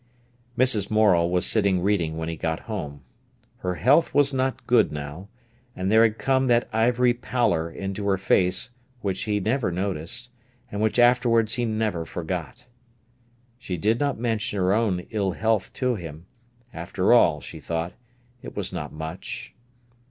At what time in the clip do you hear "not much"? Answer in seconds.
18.73-19.53